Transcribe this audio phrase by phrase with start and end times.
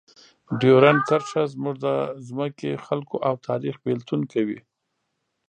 [0.59, 1.87] ډیورنډ کرښه زموږ د
[2.27, 4.59] ځمکې، خلکو او تاریخ بېلتون کوي.